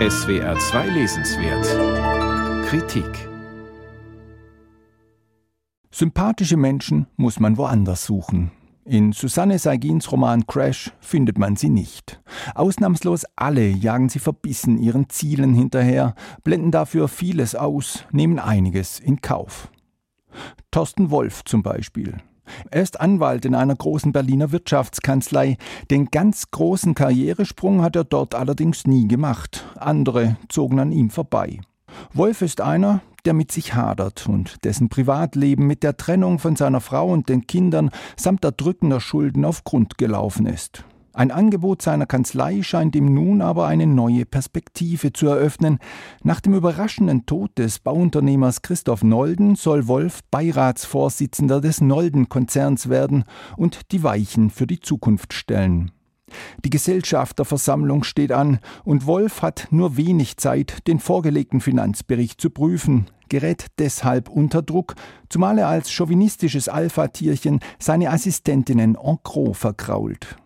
[0.00, 3.28] SWR 2 Lesenswert Kritik
[5.92, 8.50] Sympathische Menschen muss man woanders suchen.
[8.84, 12.20] In Susanne Saigins Roman Crash findet man sie nicht.
[12.56, 19.20] Ausnahmslos alle jagen sie verbissen ihren Zielen hinterher, blenden dafür vieles aus, nehmen einiges in
[19.20, 19.70] Kauf.
[20.72, 22.16] Thorsten Wolf zum Beispiel.
[22.70, 25.56] Er ist Anwalt in einer großen Berliner Wirtschaftskanzlei.
[25.90, 29.64] Den ganz großen Karrieresprung hat er dort allerdings nie gemacht.
[29.76, 31.60] Andere zogen an ihm vorbei.
[32.12, 36.80] Wolf ist einer, der mit sich hadert und dessen Privatleben mit der Trennung von seiner
[36.80, 40.84] Frau und den Kindern samt erdrückender Schulden auf Grund gelaufen ist.
[41.14, 45.78] Ein Angebot seiner Kanzlei scheint ihm nun aber eine neue Perspektive zu eröffnen.
[46.24, 53.22] Nach dem überraschenden Tod des Bauunternehmers Christoph Nolden soll Wolf Beiratsvorsitzender des Nolden-Konzerns werden
[53.56, 55.92] und die Weichen für die Zukunft stellen.
[56.64, 63.06] Die Gesellschafterversammlung steht an und Wolf hat nur wenig Zeit, den vorgelegten Finanzbericht zu prüfen,
[63.28, 64.96] gerät deshalb unter Druck,
[65.28, 70.38] zumal er als chauvinistisches Alpha-Tierchen seine Assistentinnen en gros verkrault.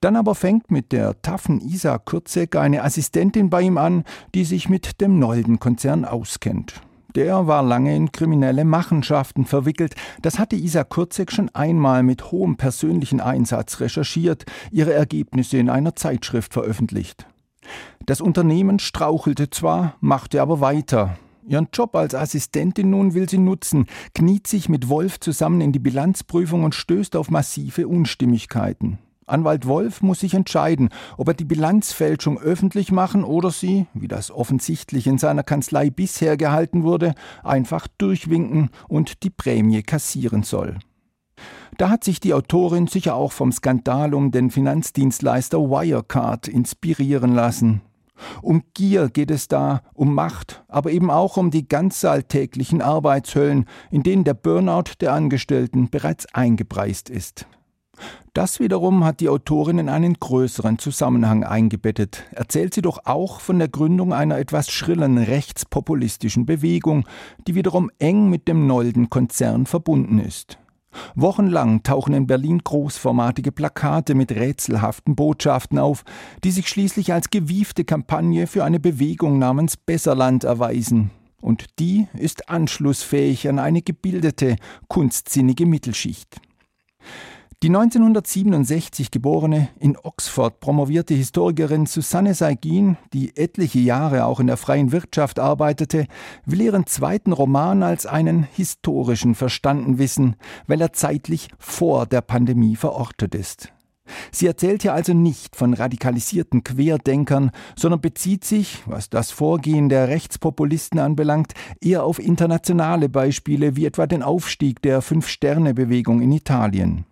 [0.00, 4.04] Dann aber fängt mit der taffen Isa Kürzek eine Assistentin bei ihm an,
[4.34, 6.80] die sich mit dem Nolden-Konzern auskennt.
[7.14, 9.94] Der war lange in kriminelle Machenschaften verwickelt.
[10.22, 15.96] Das hatte Isa Kurzek schon einmal mit hohem persönlichen Einsatz recherchiert, ihre Ergebnisse in einer
[15.96, 17.26] Zeitschrift veröffentlicht.
[18.06, 21.16] Das Unternehmen strauchelte zwar, machte aber weiter.
[21.46, 25.78] Ihren Job als Assistentin nun will sie nutzen, kniet sich mit Wolf zusammen in die
[25.80, 28.98] Bilanzprüfung und stößt auf massive Unstimmigkeiten.
[29.30, 34.30] Anwalt Wolf muss sich entscheiden, ob er die Bilanzfälschung öffentlich machen oder sie, wie das
[34.30, 40.78] offensichtlich in seiner Kanzlei bisher gehalten wurde, einfach durchwinken und die Prämie kassieren soll.
[41.78, 47.80] Da hat sich die Autorin sicher auch vom Skandal um den Finanzdienstleister Wirecard inspirieren lassen.
[48.42, 53.64] Um Gier geht es da, um Macht, aber eben auch um die ganz alltäglichen Arbeitshöllen,
[53.90, 57.46] in denen der Burnout der Angestellten bereits eingepreist ist.
[58.32, 63.58] Das wiederum hat die Autorin in einen größeren Zusammenhang eingebettet, erzählt sie doch auch von
[63.58, 67.04] der Gründung einer etwas schrillen rechtspopulistischen Bewegung,
[67.46, 70.58] die wiederum eng mit dem Nolden-Konzern verbunden ist.
[71.14, 76.04] Wochenlang tauchen in Berlin großformatige Plakate mit rätselhaften Botschaften auf,
[76.42, 81.10] die sich schließlich als gewiefte Kampagne für eine Bewegung namens Besserland erweisen.
[81.40, 84.56] Und die ist anschlussfähig an eine gebildete,
[84.88, 86.40] kunstsinnige Mittelschicht.
[87.62, 94.56] Die 1967 geborene, in Oxford promovierte Historikerin Susanne Saigin, die etliche Jahre auch in der
[94.56, 96.06] freien Wirtschaft arbeitete,
[96.46, 100.36] will ihren zweiten Roman als einen historischen verstanden wissen,
[100.68, 103.70] weil er zeitlich vor der Pandemie verortet ist.
[104.32, 110.08] Sie erzählt hier also nicht von radikalisierten Querdenkern, sondern bezieht sich, was das Vorgehen der
[110.08, 117.04] Rechtspopulisten anbelangt, eher auf internationale Beispiele wie etwa den Aufstieg der Fünf-Sterne-Bewegung in Italien.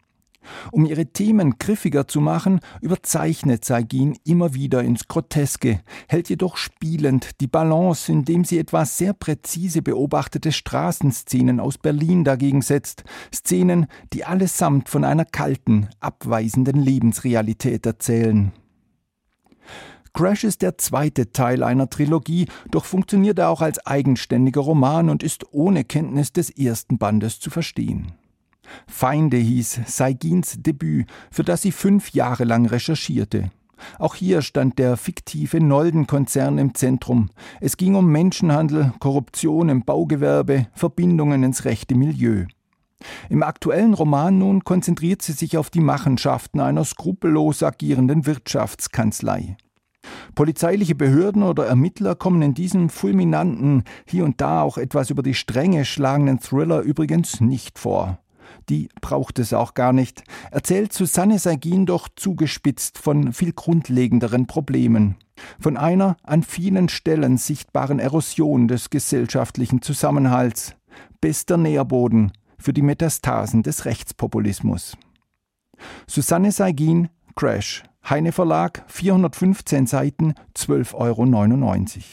[0.72, 7.41] Um ihre Themen griffiger zu machen, überzeichnet Saigin immer wieder ins Groteske, hält jedoch spielend
[7.41, 13.04] die Balance, indem sie etwas sehr präzise beobachtete Straßenszenen aus Berlin dagegen setzt,
[13.34, 18.53] Szenen, die allesamt von einer kalten, abweisenden Lebensrealität erzählen.
[20.19, 25.22] Crash ist der zweite Teil einer Trilogie, doch funktioniert er auch als eigenständiger Roman und
[25.22, 28.12] ist ohne Kenntnis des ersten Bandes zu verstehen.
[28.87, 33.51] Feinde hieß Saigins Debüt, für das sie fünf Jahre lang recherchierte.
[33.99, 37.31] Auch hier stand der fiktive Nolden-Konzern im Zentrum.
[37.61, 42.47] Es ging um Menschenhandel, Korruption im Baugewerbe, Verbindungen ins rechte Milieu.
[43.28, 49.57] Im aktuellen Roman nun konzentriert sie sich auf die Machenschaften einer skrupellos agierenden Wirtschaftskanzlei.
[50.34, 55.34] Polizeiliche Behörden oder Ermittler kommen in diesem fulminanten, hier und da auch etwas über die
[55.34, 58.19] Stränge schlagenden Thriller übrigens nicht vor
[58.69, 65.16] die braucht es auch gar nicht, erzählt Susanne Saigin doch zugespitzt von viel grundlegenderen Problemen,
[65.59, 70.74] von einer an vielen Stellen sichtbaren Erosion des gesellschaftlichen Zusammenhalts,
[71.21, 74.97] bester Nährboden für die Metastasen des Rechtspopulismus.
[76.06, 82.04] Susanne Saigin, Crash, Heine Verlag, 415 Seiten, 12,99 Euro.